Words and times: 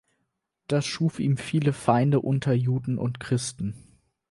Das 0.65 0.87
schuf 0.87 1.19
ihm 1.19 1.37
viele 1.37 1.73
Feinde 1.73 2.21
unter 2.21 2.53
Juden 2.53 2.97
und 2.97 3.19
Christen. 3.19 3.75